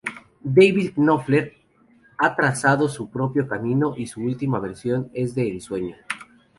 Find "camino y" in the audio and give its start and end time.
3.47-4.07